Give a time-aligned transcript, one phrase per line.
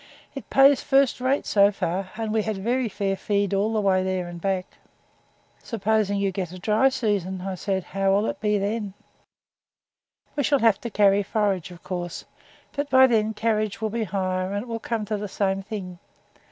[0.33, 4.01] It pays first rate so far, and we had very fair feed all the way
[4.03, 4.79] there and back.'
[5.61, 8.57] 'Suppose you get a dry season,' I said, 'how will that be?'
[10.35, 12.25] 'We shall have to carry forage, of course;
[12.71, 15.99] but then carriage will be higher, and it will come to the same thing.